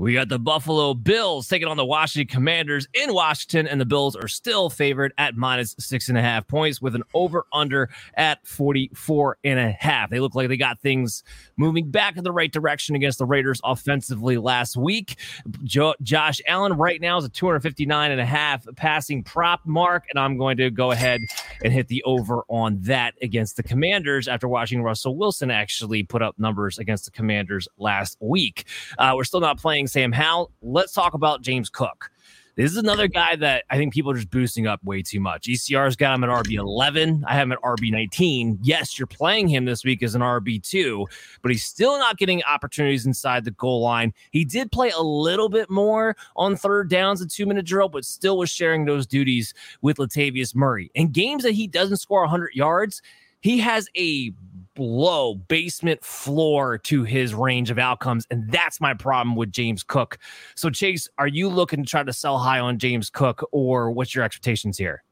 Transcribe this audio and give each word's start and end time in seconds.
We 0.00 0.14
got 0.14 0.30
the 0.30 0.38
Buffalo 0.38 0.94
Bills 0.94 1.46
taking 1.46 1.68
on 1.68 1.76
the 1.76 1.84
Washington 1.84 2.34
Commanders 2.34 2.88
in 2.94 3.12
Washington, 3.12 3.66
and 3.66 3.78
the 3.78 3.84
Bills 3.84 4.16
are 4.16 4.28
still 4.28 4.70
favored 4.70 5.12
at 5.18 5.36
minus 5.36 5.76
six 5.78 6.08
and 6.08 6.16
a 6.16 6.22
half 6.22 6.48
points 6.48 6.80
with 6.80 6.94
an 6.94 7.02
over 7.12 7.44
under 7.52 7.90
at 8.14 8.46
44 8.46 9.36
and 9.44 9.60
a 9.60 9.70
half. 9.72 10.08
They 10.08 10.18
look 10.18 10.34
like 10.34 10.48
they 10.48 10.56
got 10.56 10.80
things 10.80 11.22
moving 11.58 11.90
back 11.90 12.16
in 12.16 12.24
the 12.24 12.32
right 12.32 12.50
direction 12.50 12.96
against 12.96 13.18
the 13.18 13.26
Raiders 13.26 13.60
offensively 13.62 14.38
last 14.38 14.74
week. 14.74 15.18
Jo- 15.64 15.92
Josh 16.00 16.40
Allen 16.46 16.72
right 16.78 16.98
now 16.98 17.18
is 17.18 17.26
a 17.26 17.28
259 17.28 18.10
and 18.10 18.22
a 18.22 18.24
half 18.24 18.66
passing 18.76 19.22
prop 19.22 19.60
mark, 19.66 20.04
and 20.08 20.18
I'm 20.18 20.38
going 20.38 20.56
to 20.56 20.70
go 20.70 20.92
ahead 20.92 21.20
and 21.62 21.74
hit 21.74 21.88
the 21.88 22.02
over 22.04 22.44
on 22.48 22.80
that 22.84 23.16
against 23.20 23.58
the 23.58 23.62
Commanders 23.62 24.28
after 24.28 24.48
watching 24.48 24.82
Russell 24.82 25.14
Wilson 25.14 25.50
actually 25.50 26.04
put 26.04 26.22
up 26.22 26.38
numbers 26.38 26.78
against 26.78 27.04
the 27.04 27.10
Commanders 27.10 27.68
last 27.76 28.16
week. 28.18 28.64
Uh, 28.96 29.12
we're 29.14 29.24
still 29.24 29.40
not 29.40 29.60
playing 29.60 29.88
Sam 29.90 30.12
Howell. 30.12 30.52
Let's 30.62 30.92
talk 30.92 31.14
about 31.14 31.42
James 31.42 31.68
Cook. 31.68 32.10
This 32.56 32.72
is 32.72 32.76
another 32.76 33.08
guy 33.08 33.36
that 33.36 33.64
I 33.70 33.76
think 33.76 33.94
people 33.94 34.10
are 34.10 34.16
just 34.16 34.30
boosting 34.30 34.66
up 34.66 34.84
way 34.84 35.02
too 35.02 35.18
much. 35.18 35.46
ECR's 35.46 35.96
got 35.96 36.14
him 36.14 36.24
at 36.24 36.30
RB 36.30 36.58
11. 36.58 37.24
I 37.26 37.34
have 37.34 37.44
him 37.44 37.52
at 37.52 37.62
RB 37.62 37.90
19. 37.90 38.58
Yes, 38.62 38.98
you're 38.98 39.06
playing 39.06 39.48
him 39.48 39.64
this 39.64 39.82
week 39.82 40.02
as 40.02 40.14
an 40.14 40.20
RB 40.20 40.62
2, 40.62 41.06
but 41.42 41.50
he's 41.50 41.64
still 41.64 41.98
not 41.98 42.18
getting 42.18 42.42
opportunities 42.44 43.06
inside 43.06 43.44
the 43.44 43.50
goal 43.52 43.80
line. 43.80 44.12
He 44.30 44.44
did 44.44 44.70
play 44.72 44.90
a 44.90 45.02
little 45.02 45.48
bit 45.48 45.70
more 45.70 46.16
on 46.36 46.54
third 46.54 46.90
downs 46.90 47.20
and 47.20 47.30
two 47.30 47.46
minute 47.46 47.64
drill, 47.64 47.88
but 47.88 48.04
still 48.04 48.36
was 48.36 48.50
sharing 48.50 48.84
those 48.84 49.06
duties 49.06 49.54
with 49.80 49.96
Latavius 49.96 50.54
Murray. 50.54 50.90
In 50.94 51.12
games 51.12 51.44
that 51.44 51.52
he 51.52 51.66
doesn't 51.66 51.96
score 51.96 52.20
100 52.22 52.54
yards, 52.54 53.00
he 53.40 53.58
has 53.58 53.88
a 53.96 54.32
low 54.80 55.34
basement 55.34 56.02
floor 56.04 56.78
to 56.78 57.04
his 57.04 57.34
range 57.34 57.70
of 57.70 57.78
outcomes. 57.78 58.26
And 58.30 58.50
that's 58.50 58.80
my 58.80 58.94
problem 58.94 59.36
with 59.36 59.52
James 59.52 59.82
Cook. 59.82 60.18
So, 60.56 60.70
Chase, 60.70 61.08
are 61.18 61.28
you 61.28 61.48
looking 61.48 61.84
to 61.84 61.88
try 61.88 62.02
to 62.02 62.12
sell 62.12 62.38
high 62.38 62.60
on 62.60 62.78
James 62.78 63.10
Cook, 63.10 63.46
or 63.52 63.90
what's 63.90 64.14
your 64.14 64.24
expectations 64.24 64.78
here? 64.78 65.02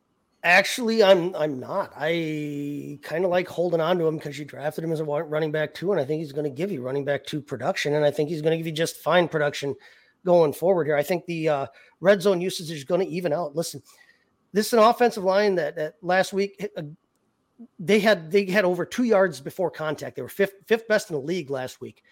Actually, 0.45 1.03
I'm 1.03 1.35
I'm 1.35 1.59
not. 1.59 1.93
I 1.97 2.99
kind 3.03 3.25
of 3.25 3.31
like 3.31 3.49
holding 3.49 3.81
on 3.81 3.99
to 3.99 4.07
him 4.07 4.17
because 4.17 4.39
you 4.39 4.45
drafted 4.45 4.85
him 4.85 4.93
as 4.93 5.01
a 5.01 5.05
running 5.05 5.53
back 5.53 5.75
too, 5.75 5.93
and 5.93 6.01
I 6.01 6.05
think 6.05 6.21
he's 6.21 6.33
going 6.33 6.45
to 6.45 6.51
give 6.51 6.71
you 6.71 6.81
running 6.81 7.05
back 7.05 7.25
two 7.25 7.41
production, 7.41 7.95
and 7.95 8.05
I 8.05 8.11
think 8.11 8.29
he's 8.29 8.41
going 8.41 8.53
to 8.53 8.57
give 8.57 8.67
you 8.67 8.73
just 8.73 8.99
fine 8.99 9.29
production 9.29 9.75
going 10.25 10.53
forward 10.53 10.87
here. 10.87 10.97
I 10.97 11.03
think 11.03 11.27
the 11.27 11.49
uh, 11.49 11.67
red 12.01 12.23
zone 12.23 12.41
usage 12.41 12.71
is 12.71 12.85
going 12.85 13.01
to 13.01 13.13
even 13.13 13.33
out. 13.33 13.57
Listen, 13.57 13.83
this 14.53 14.69
is 14.69 14.73
an 14.75 14.79
offensive 14.81 15.25
line 15.25 15.55
that, 15.57 15.77
that 15.77 15.95
last 16.03 16.33
week 16.33 16.69
they 17.79 18.01
had 18.01 18.31
they 18.31 18.47
had 18.47 18.65
over 18.65 18.85
two 18.85 19.05
yards 19.05 19.41
before 19.41 19.71
contact. 19.71 20.17
They 20.17 20.23
were 20.23 20.29
fifth 20.29 20.55
fifth 20.67 20.89
best 20.89 21.11
in 21.11 21.15
the 21.15 21.23
league 21.23 21.51
last 21.51 21.81
week 21.81 22.03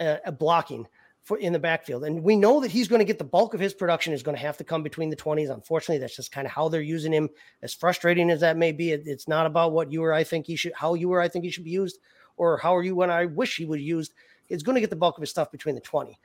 uh, 0.00 0.30
blocking 0.32 0.86
for 1.22 1.36
in 1.38 1.52
the 1.52 1.58
backfield. 1.58 2.04
And 2.04 2.22
we 2.22 2.34
know 2.34 2.60
that 2.60 2.70
he's 2.70 2.88
going 2.88 3.00
to 3.00 3.04
get 3.04 3.18
the 3.18 3.24
bulk 3.24 3.54
of 3.54 3.60
his 3.60 3.74
production 3.74 4.12
is 4.12 4.22
going 4.22 4.36
to 4.36 4.42
have 4.42 4.56
to 4.56 4.64
come 4.64 4.82
between 4.82 5.10
the 5.10 5.16
20s. 5.16 5.52
Unfortunately, 5.52 5.98
that's 5.98 6.16
just 6.16 6.32
kind 6.32 6.46
of 6.46 6.52
how 6.52 6.68
they're 6.68 6.80
using 6.80 7.12
him. 7.12 7.28
As 7.62 7.74
frustrating 7.74 8.30
as 8.30 8.40
that 8.40 8.56
may 8.56 8.72
be, 8.72 8.92
it, 8.92 9.02
it's 9.06 9.28
not 9.28 9.46
about 9.46 9.72
what 9.72 9.92
you 9.92 10.02
or 10.02 10.12
I 10.12 10.24
think 10.24 10.46
he 10.46 10.56
should 10.56 10.72
how 10.74 10.94
you 10.94 11.12
or 11.12 11.20
I 11.20 11.28
think 11.28 11.44
he 11.44 11.50
should 11.50 11.64
be 11.64 11.70
used 11.70 11.98
or 12.36 12.56
how 12.56 12.74
are 12.74 12.82
you 12.82 12.96
when 12.96 13.10
I 13.10 13.26
wish 13.26 13.56
he 13.56 13.66
would 13.66 13.80
used. 13.80 14.14
It's 14.48 14.62
going 14.62 14.74
to 14.74 14.80
get 14.80 14.90
the 14.90 14.96
bulk 14.96 15.16
of 15.16 15.20
his 15.20 15.30
stuff 15.30 15.52
between 15.52 15.74
the 15.74 15.80
20. 15.80 16.18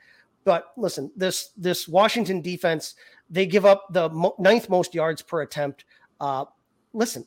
But 0.44 0.72
listen, 0.76 1.12
this 1.16 1.50
this 1.56 1.86
Washington 1.86 2.40
defense, 2.40 2.94
they 3.28 3.46
give 3.46 3.66
up 3.66 3.92
the 3.92 4.08
mo- 4.08 4.34
ninth 4.38 4.68
most 4.68 4.94
yards 4.94 5.20
per 5.20 5.42
attempt. 5.42 5.84
Uh, 6.20 6.46
listen, 6.92 7.26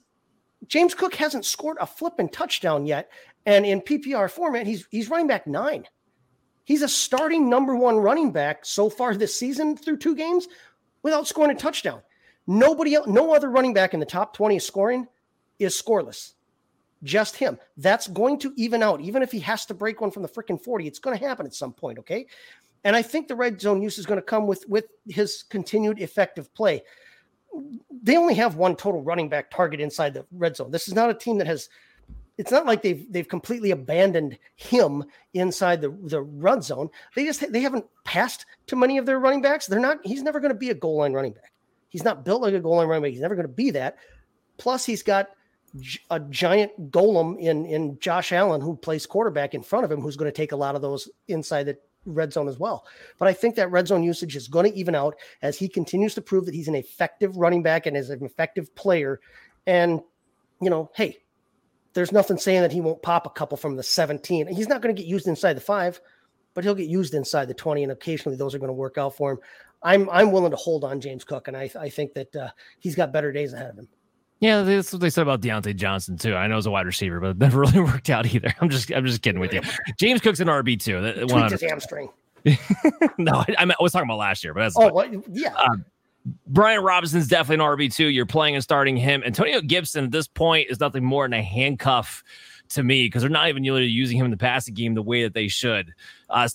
James 0.67 0.93
Cook 0.93 1.15
hasn't 1.15 1.45
scored 1.45 1.77
a 1.79 1.87
flipping 1.87 2.29
touchdown 2.29 2.85
yet. 2.85 3.09
And 3.45 3.65
in 3.65 3.81
PPR 3.81 4.29
format, 4.29 4.67
he's 4.67 4.85
he's 4.91 5.09
running 5.09 5.27
back 5.27 5.47
nine. 5.47 5.85
He's 6.65 6.81
a 6.81 6.87
starting 6.87 7.49
number 7.49 7.75
one 7.75 7.97
running 7.97 8.31
back 8.31 8.65
so 8.65 8.89
far 8.89 9.15
this 9.15 9.35
season 9.35 9.75
through 9.75 9.97
two 9.97 10.15
games 10.15 10.47
without 11.01 11.27
scoring 11.27 11.51
a 11.51 11.59
touchdown. 11.59 12.01
Nobody 12.45 12.95
else, 12.95 13.07
no 13.07 13.33
other 13.33 13.49
running 13.49 13.73
back 13.73 13.93
in 13.93 13.99
the 13.99 14.05
top 14.05 14.35
20 14.35 14.57
of 14.57 14.63
scoring 14.63 15.07
is 15.57 15.79
scoreless. 15.79 16.33
Just 17.01 17.37
him. 17.37 17.57
That's 17.77 18.07
going 18.07 18.39
to 18.39 18.53
even 18.55 18.83
out. 18.83 19.01
Even 19.01 19.23
if 19.23 19.31
he 19.31 19.39
has 19.39 19.65
to 19.67 19.73
break 19.73 20.01
one 20.01 20.11
from 20.11 20.21
the 20.21 20.29
freaking 20.29 20.61
40, 20.61 20.85
it's 20.85 20.99
going 20.99 21.17
to 21.17 21.25
happen 21.25 21.45
at 21.45 21.55
some 21.55 21.73
point. 21.73 21.97
Okay. 21.99 22.27
And 22.83 22.95
I 22.95 23.01
think 23.01 23.27
the 23.27 23.35
red 23.35 23.59
zone 23.59 23.81
use 23.81 23.97
is 23.97 24.05
going 24.05 24.19
to 24.19 24.25
come 24.25 24.45
with 24.45 24.65
with 24.67 24.85
his 25.07 25.43
continued 25.49 25.99
effective 25.99 26.53
play 26.53 26.83
they 28.01 28.17
only 28.17 28.33
have 28.35 28.55
one 28.55 28.75
total 28.75 29.01
running 29.01 29.29
back 29.29 29.51
target 29.51 29.79
inside 29.79 30.13
the 30.13 30.25
red 30.31 30.55
zone. 30.55 30.71
This 30.71 30.87
is 30.87 30.93
not 30.93 31.09
a 31.09 31.13
team 31.13 31.37
that 31.37 31.47
has 31.47 31.69
it's 32.37 32.51
not 32.51 32.65
like 32.65 32.81
they've 32.81 33.05
they've 33.11 33.27
completely 33.27 33.71
abandoned 33.71 34.39
him 34.55 35.03
inside 35.33 35.81
the, 35.81 35.89
the 36.03 36.21
red 36.21 36.63
zone. 36.63 36.89
They 37.13 37.25
just 37.25 37.51
they 37.51 37.59
haven't 37.59 37.85
passed 38.05 38.45
to 38.67 38.77
many 38.77 38.97
of 38.97 39.05
their 39.05 39.19
running 39.19 39.41
backs. 39.41 39.67
They're 39.67 39.79
not 39.79 39.97
he's 40.05 40.23
never 40.23 40.39
going 40.39 40.53
to 40.53 40.57
be 40.57 40.69
a 40.69 40.75
goal 40.75 40.97
line 40.97 41.13
running 41.13 41.33
back. 41.33 41.51
He's 41.89 42.03
not 42.03 42.23
built 42.23 42.41
like 42.41 42.53
a 42.53 42.59
goal 42.59 42.77
line 42.77 42.87
running 42.87 43.03
back. 43.03 43.11
He's 43.11 43.21
never 43.21 43.35
going 43.35 43.47
to 43.47 43.53
be 43.53 43.71
that. 43.71 43.97
Plus 44.57 44.85
he's 44.85 45.03
got 45.03 45.31
a 46.09 46.19
giant 46.19 46.91
golem 46.91 47.37
in 47.39 47.65
in 47.65 47.99
Josh 47.99 48.31
Allen 48.31 48.61
who 48.61 48.77
plays 48.77 49.05
quarterback 49.05 49.53
in 49.53 49.61
front 49.61 49.83
of 49.83 49.91
him 49.91 49.99
who's 49.99 50.15
going 50.15 50.31
to 50.31 50.35
take 50.35 50.53
a 50.53 50.57
lot 50.57 50.75
of 50.75 50.81
those 50.81 51.09
inside 51.27 51.63
the 51.63 51.77
red 52.05 52.33
zone 52.33 52.47
as 52.47 52.59
well. 52.59 52.85
But 53.17 53.27
I 53.27 53.33
think 53.33 53.55
that 53.55 53.71
red 53.71 53.87
zone 53.87 54.03
usage 54.03 54.35
is 54.35 54.47
going 54.47 54.71
to 54.71 54.77
even 54.77 54.95
out 54.95 55.15
as 55.41 55.57
he 55.57 55.67
continues 55.67 56.15
to 56.15 56.21
prove 56.21 56.45
that 56.45 56.55
he's 56.55 56.67
an 56.67 56.75
effective 56.75 57.37
running 57.37 57.63
back 57.63 57.85
and 57.85 57.95
is 57.95 58.09
an 58.09 58.23
effective 58.23 58.73
player. 58.75 59.19
And, 59.67 60.01
you 60.61 60.69
know, 60.69 60.91
hey, 60.95 61.17
there's 61.93 62.11
nothing 62.11 62.37
saying 62.37 62.61
that 62.61 62.71
he 62.71 62.81
won't 62.81 63.01
pop 63.01 63.25
a 63.25 63.31
couple 63.31 63.57
from 63.57 63.75
the 63.75 63.83
17. 63.83 64.47
He's 64.47 64.67
not 64.67 64.81
going 64.81 64.95
to 64.95 65.01
get 65.01 65.09
used 65.09 65.27
inside 65.27 65.53
the 65.53 65.61
five, 65.61 65.99
but 66.53 66.63
he'll 66.63 66.75
get 66.75 66.89
used 66.89 67.13
inside 67.13 67.47
the 67.47 67.53
20. 67.53 67.83
And 67.83 67.91
occasionally 67.91 68.37
those 68.37 68.55
are 68.55 68.59
going 68.59 68.69
to 68.69 68.73
work 68.73 68.97
out 68.97 69.15
for 69.15 69.31
him. 69.31 69.39
I'm 69.81 70.09
I'm 70.09 70.31
willing 70.31 70.51
to 70.51 70.57
hold 70.57 70.83
on 70.83 70.99
James 70.99 71.23
Cook, 71.23 71.47
and 71.47 71.55
I, 71.55 71.69
I 71.79 71.89
think 71.89 72.13
that 72.13 72.35
uh, 72.35 72.49
he's 72.79 72.95
got 72.95 73.13
better 73.13 73.31
days 73.31 73.53
ahead 73.53 73.69
of 73.69 73.77
him. 73.77 73.87
Yeah, 74.39 74.61
that's 74.61 74.93
what 74.93 75.01
they 75.01 75.09
said 75.09 75.23
about 75.23 75.41
Diontae 75.41 75.75
Johnson 75.75 76.17
too. 76.17 76.35
I 76.35 76.47
know 76.47 76.55
he's 76.55 76.65
a 76.65 76.71
wide 76.71 76.85
receiver, 76.85 77.19
but 77.19 77.31
it 77.31 77.37
never 77.37 77.59
really 77.61 77.81
worked 77.81 78.09
out 78.09 78.33
either. 78.33 78.53
I'm 78.61 78.69
just, 78.69 78.91
I'm 78.91 79.05
just 79.05 79.21
kidding 79.21 79.41
with 79.41 79.53
you. 79.53 79.61
James 79.97 80.21
Cook's 80.21 80.39
an 80.39 80.47
RB 80.47 80.81
too. 80.81 81.01
That 81.01 81.27
Tweaked 81.27 81.51
his 81.51 81.61
hamstring. 81.61 82.09
no, 83.17 83.43
I, 83.47 83.55
I, 83.57 83.75
was 83.81 83.91
talking 83.91 84.07
about 84.07 84.17
last 84.17 84.45
year, 84.45 84.53
but 84.53 84.61
that's 84.61 84.75
oh, 84.77 85.21
yeah. 85.29 85.53
Uh, 85.55 85.75
Brian 86.47 86.81
Robinson's 86.81 87.27
definitely 87.27 87.65
an 87.65 87.71
RB 87.71 87.93
two. 87.93 88.07
You're 88.07 88.25
playing 88.25 88.55
and 88.55 88.63
starting 88.63 88.95
him. 88.95 89.23
Antonio 89.25 89.59
Gibson 89.61 90.05
at 90.05 90.11
this 90.11 90.27
point 90.27 90.67
is 90.69 90.79
nothing 90.79 91.03
more 91.03 91.25
than 91.25 91.33
a 91.33 91.43
handcuff 91.43 92.23
to 92.69 92.83
me 92.83 93.07
because 93.07 93.23
they're 93.23 93.31
not 93.31 93.49
even 93.49 93.63
really 93.63 93.85
using 93.85 94.17
him 94.17 94.25
in 94.25 94.31
the 94.31 94.37
passing 94.37 94.73
game 94.73 94.93
the 94.93 95.01
way 95.01 95.23
that 95.23 95.33
they 95.33 95.47
should. 95.47 95.93
Uh, 96.29 96.47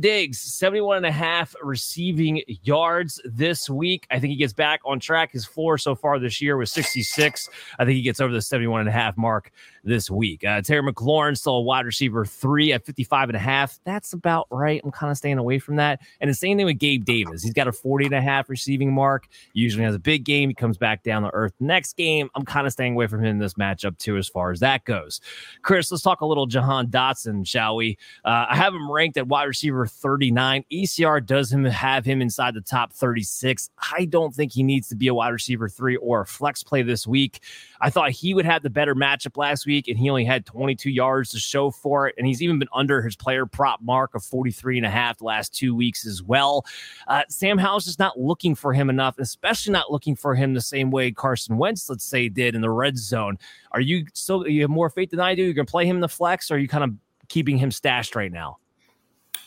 Diggs, 0.00 0.40
71 0.40 0.98
and 0.98 1.06
a 1.06 1.12
half 1.12 1.54
receiving 1.62 2.42
yards 2.62 3.20
this 3.24 3.70
week. 3.70 4.06
I 4.10 4.18
think 4.18 4.32
he 4.32 4.36
gets 4.36 4.52
back 4.52 4.80
on 4.84 5.00
track. 5.00 5.32
His 5.32 5.46
floor 5.46 5.78
so 5.78 5.94
far 5.94 6.18
this 6.18 6.40
year 6.40 6.56
was 6.56 6.70
66. 6.72 7.48
I 7.78 7.84
think 7.84 7.96
he 7.96 8.02
gets 8.02 8.20
over 8.20 8.32
the 8.32 8.42
71 8.42 8.80
and 8.80 8.88
a 8.88 8.92
half 8.92 9.16
mark 9.16 9.50
this 9.84 10.10
week. 10.10 10.44
Uh, 10.44 10.60
Terry 10.60 10.82
McLaurin, 10.82 11.36
still 11.36 11.56
a 11.56 11.62
wide 11.62 11.86
receiver 11.86 12.24
three 12.24 12.72
at 12.72 12.84
55 12.84 13.30
and 13.30 13.36
a 13.36 13.40
half. 13.40 13.78
That's 13.84 14.12
about 14.12 14.46
right. 14.50 14.80
I'm 14.84 14.90
kind 14.90 15.10
of 15.10 15.16
staying 15.16 15.38
away 15.38 15.58
from 15.58 15.76
that. 15.76 16.00
And 16.20 16.28
the 16.28 16.34
same 16.34 16.56
thing 16.56 16.66
with 16.66 16.78
Gabe 16.78 17.04
Davis. 17.04 17.42
He's 17.42 17.52
got 17.52 17.68
a 17.68 17.72
40 17.72 18.06
and 18.06 18.14
a 18.14 18.22
half 18.22 18.48
receiving 18.48 18.92
mark. 18.92 19.28
Usually 19.52 19.84
has 19.84 19.94
a 19.94 19.98
big 19.98 20.24
game. 20.24 20.48
He 20.48 20.54
comes 20.54 20.76
back 20.76 21.02
down 21.02 21.22
to 21.22 21.30
earth. 21.32 21.52
Next 21.60 21.96
game, 21.96 22.30
I'm 22.34 22.44
kind 22.44 22.66
of 22.66 22.72
staying 22.72 22.94
away 22.94 23.06
from 23.06 23.20
him 23.20 23.26
in 23.26 23.38
this 23.38 23.54
matchup 23.54 23.98
too, 23.98 24.16
as 24.16 24.28
far 24.28 24.50
as 24.50 24.60
that 24.60 24.84
goes. 24.84 25.20
Chris, 25.62 25.90
let's 25.90 26.02
talk 26.02 26.20
a 26.20 26.26
little 26.26 26.46
Jahan 26.46 26.88
Dotson, 26.88 27.46
shall 27.46 27.76
we? 27.76 27.98
Uh, 28.24 28.46
I 28.50 28.56
have 28.56 28.74
him 28.74 28.90
ranked 28.90 29.13
at 29.16 29.28
wide 29.28 29.44
receiver 29.44 29.86
39. 29.86 30.64
ECR 30.72 31.24
does 31.24 31.52
him 31.52 31.64
have 31.64 32.04
him 32.04 32.20
inside 32.20 32.54
the 32.54 32.60
top 32.60 32.92
36. 32.92 33.70
I 33.92 34.04
don't 34.04 34.34
think 34.34 34.52
he 34.52 34.62
needs 34.62 34.88
to 34.88 34.96
be 34.96 35.08
a 35.08 35.14
wide 35.14 35.28
receiver 35.28 35.68
three 35.68 35.96
or 35.96 36.22
a 36.22 36.26
flex 36.26 36.62
play 36.62 36.82
this 36.82 37.06
week. 37.06 37.40
I 37.80 37.90
thought 37.90 38.10
he 38.10 38.34
would 38.34 38.44
have 38.44 38.62
the 38.62 38.70
better 38.70 38.94
matchup 38.94 39.36
last 39.36 39.66
week, 39.66 39.88
and 39.88 39.98
he 39.98 40.08
only 40.08 40.24
had 40.24 40.46
22 40.46 40.90
yards 40.90 41.30
to 41.30 41.38
show 41.38 41.70
for 41.70 42.08
it. 42.08 42.14
And 42.16 42.26
he's 42.26 42.42
even 42.42 42.58
been 42.58 42.68
under 42.74 43.02
his 43.02 43.16
player 43.16 43.46
prop 43.46 43.80
mark 43.82 44.14
of 44.14 44.24
43 44.24 44.78
and 44.78 44.86
a 44.86 44.90
half 44.90 45.18
the 45.18 45.24
last 45.24 45.54
two 45.54 45.74
weeks 45.74 46.06
as 46.06 46.22
well. 46.22 46.64
Uh, 47.08 47.22
Sam 47.28 47.58
Howell's 47.58 47.86
is 47.86 47.98
not 47.98 48.18
looking 48.18 48.54
for 48.54 48.72
him 48.72 48.90
enough, 48.90 49.18
especially 49.18 49.72
not 49.72 49.90
looking 49.90 50.16
for 50.16 50.34
him 50.34 50.54
the 50.54 50.60
same 50.60 50.90
way 50.90 51.10
Carson 51.10 51.58
Wentz, 51.58 51.88
let's 51.88 52.04
say, 52.04 52.28
did 52.28 52.54
in 52.54 52.60
the 52.60 52.70
red 52.70 52.96
zone. 52.96 53.38
Are 53.72 53.80
you 53.80 54.06
still 54.14 54.46
you 54.46 54.62
have 54.62 54.70
more 54.70 54.90
faith 54.90 55.10
than 55.10 55.20
I 55.20 55.34
do? 55.34 55.42
You're 55.42 55.54
gonna 55.54 55.66
play 55.66 55.86
him 55.86 55.96
in 55.96 56.00
the 56.00 56.08
flex, 56.08 56.50
or 56.50 56.54
are 56.54 56.58
you 56.58 56.68
kind 56.68 56.84
of 56.84 56.90
keeping 57.28 57.58
him 57.58 57.70
stashed 57.70 58.14
right 58.14 58.32
now? 58.32 58.58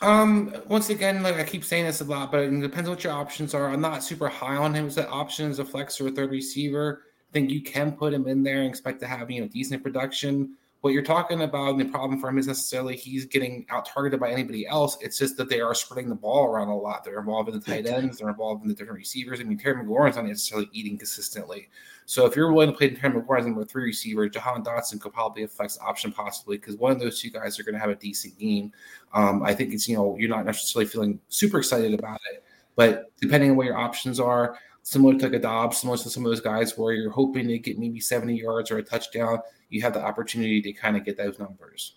Um, 0.02 0.54
once 0.68 0.90
again, 0.90 1.24
like 1.24 1.36
I 1.36 1.44
keep 1.44 1.64
saying 1.64 1.86
this 1.86 2.02
a 2.02 2.04
lot, 2.04 2.32
but 2.32 2.42
it 2.42 2.62
depends 2.62 2.90
what 2.90 3.04
your 3.04 3.14
options 3.14 3.54
are. 3.54 3.70
I'm 3.70 3.82
not 3.82 4.04
super 4.04 4.30
high 4.30 4.56
on 4.56 4.74
him 4.74 4.88
as 4.88 4.98
an 4.98 5.08
option 5.10 5.50
as 5.50 5.60
a 5.60 5.66
flex 5.66 6.00
or 6.00 6.08
a 6.08 6.12
third 6.12 6.32
receiver. 6.32 7.04
I 7.30 7.34
think 7.34 7.50
you 7.50 7.62
can 7.62 7.94
put 7.94 8.14
him 8.14 8.28
in 8.28 8.44
there 8.44 8.58
and 8.62 8.70
expect 8.70 9.00
to 9.02 9.08
have 9.08 9.32
you 9.32 9.42
know 9.42 9.48
decent 9.48 9.84
production. 9.84 10.56
What 10.82 10.94
you're 10.94 11.04
talking 11.04 11.42
about, 11.42 11.72
and 11.72 11.80
the 11.80 11.86
problem 11.86 12.20
for 12.20 12.30
him 12.30 12.38
is 12.38 12.48
necessarily 12.48 12.96
he's 12.96 13.26
getting 13.26 13.66
out 13.70 13.88
targeted 13.88 14.20
by 14.20 14.30
anybody 14.30 14.68
else. 14.68 14.98
It's 15.02 15.18
just 15.18 15.36
that 15.38 15.50
they 15.50 15.60
are 15.60 15.74
spreading 15.74 16.08
the 16.08 16.16
ball 16.16 16.46
around 16.46 16.68
a 16.68 16.78
lot. 16.78 17.04
They're 17.04 17.20
involved 17.20 17.50
in 17.50 17.56
the 17.56 17.62
tight 17.62 17.88
ends, 17.88 18.20
they're 18.20 18.30
involved 18.30 18.62
in 18.62 18.70
the 18.70 18.76
different 18.76 19.00
receivers. 19.00 19.40
I 19.40 19.44
mean, 19.44 19.58
Terry 19.58 19.84
McLaurin's 19.84 20.18
not 20.18 20.26
necessarily 20.26 20.70
eating 20.72 20.98
consistently. 20.98 21.70
So 22.06 22.26
if 22.26 22.36
you're 22.36 22.54
willing 22.54 22.72
to 22.72 22.78
play 22.78 22.92
Terry 22.92 23.14
McLaurin 23.14 23.40
as 23.40 23.46
number 23.48 23.66
three 23.66 23.86
receiver, 23.86 24.30
Jahan 24.30 24.64
Dotson 24.64 25.02
could 25.02 25.14
probably 25.14 25.42
be 25.42 25.46
a 25.46 25.48
flex 25.48 25.78
option 25.82 26.12
possibly 26.12 26.58
because 26.58 26.78
one 26.78 26.92
of 26.92 27.00
those 27.00 27.20
two 27.20 27.32
guys 27.32 27.60
are 27.60 27.64
going 27.64 27.76
to 27.76 27.82
have 27.82 27.90
a 27.90 27.96
decent 27.96 28.38
game. 28.38 28.72
Um, 29.14 29.44
I 29.44 29.54
think 29.54 29.74
it's 29.74 29.90
you 29.90 29.98
know 29.98 30.16
you're 30.18 30.30
not 30.30 30.46
necessarily 30.46 30.88
feeling 30.88 31.20
super 31.28 31.58
excited 31.58 31.94
about 31.94 32.20
it, 32.32 32.44
but 32.76 33.12
depending 33.20 33.52
on 33.52 33.58
what 33.58 33.66
your 33.66 33.78
options 33.78 34.20
are, 34.20 34.58
similar 34.88 35.16
to 35.16 35.26
like 35.26 35.34
a 35.34 35.40
Dobbs, 35.40 35.80
similar 35.80 35.98
to 35.98 36.10
some 36.10 36.26
of 36.26 36.32
those 36.32 36.40
guys 36.40 36.78
where 36.78 36.94
you're 36.94 37.12
hoping 37.12 37.50
to 37.50 37.60
get 37.60 37.78
maybe 37.78 38.00
70 38.00 38.40
yards 38.40 38.72
or 38.72 38.78
a 38.78 38.84
touchdown, 38.84 39.40
you 39.68 39.82
have 39.82 39.94
the 39.94 40.02
opportunity 40.02 40.62
to 40.62 40.72
kind 40.72 40.96
of 40.96 41.04
get 41.04 41.18
those 41.18 41.38
numbers. 41.38 41.96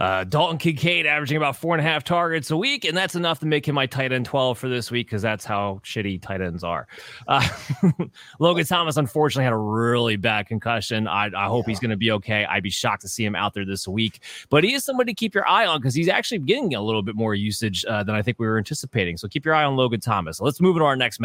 Uh, 0.00 0.24
Dalton 0.24 0.58
Kincaid 0.58 1.06
averaging 1.06 1.36
about 1.36 1.54
four 1.54 1.76
and 1.76 1.86
a 1.86 1.88
half 1.88 2.02
targets 2.02 2.50
a 2.50 2.56
week, 2.56 2.84
and 2.84 2.96
that's 2.96 3.14
enough 3.14 3.38
to 3.40 3.46
make 3.46 3.68
him 3.68 3.76
my 3.76 3.86
tight 3.86 4.10
end 4.10 4.26
12 4.26 4.58
for 4.58 4.68
this 4.68 4.90
week 4.90 5.06
because 5.06 5.22
that's 5.22 5.44
how 5.44 5.80
shitty 5.84 6.20
tight 6.20 6.40
ends 6.40 6.64
are. 6.64 6.88
Uh, 7.28 7.46
Logan 8.40 8.66
Thomas, 8.66 8.96
unfortunately, 8.96 9.44
had 9.44 9.52
a 9.52 9.56
really 9.56 10.16
bad 10.16 10.48
concussion. 10.48 11.06
I, 11.06 11.30
I 11.36 11.46
hope 11.46 11.66
yeah. 11.66 11.72
he's 11.72 11.78
going 11.78 11.92
to 11.92 11.96
be 11.96 12.10
okay. 12.10 12.44
I'd 12.44 12.64
be 12.64 12.70
shocked 12.70 13.02
to 13.02 13.08
see 13.08 13.24
him 13.24 13.36
out 13.36 13.54
there 13.54 13.64
this 13.64 13.86
week, 13.86 14.20
but 14.50 14.64
he 14.64 14.74
is 14.74 14.84
somebody 14.84 15.12
to 15.12 15.16
keep 15.16 15.32
your 15.32 15.46
eye 15.48 15.64
on 15.64 15.78
because 15.78 15.94
he's 15.94 16.08
actually 16.08 16.40
getting 16.40 16.74
a 16.74 16.82
little 16.82 17.02
bit 17.02 17.14
more 17.14 17.36
usage 17.36 17.84
uh, 17.84 18.02
than 18.02 18.16
I 18.16 18.22
think 18.22 18.40
we 18.40 18.48
were 18.48 18.58
anticipating. 18.58 19.16
So 19.16 19.28
keep 19.28 19.44
your 19.44 19.54
eye 19.54 19.64
on 19.64 19.76
Logan 19.76 20.00
Thomas. 20.00 20.40
Let's 20.40 20.60
move 20.60 20.74
into 20.74 20.86
our 20.86 20.96
next 20.96 21.20
match. 21.20 21.22